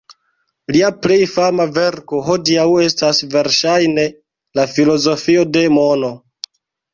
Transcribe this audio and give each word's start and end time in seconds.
Lia 0.75 0.87
plej 1.01 1.17
fama 1.33 1.67
verko 1.75 2.21
hodiaŭ 2.29 2.63
estas 2.85 3.19
verŝajne 3.35 4.07
"La 4.61 4.67
filozofio 4.73 5.45
de 5.59 5.65
mono". 5.77 6.11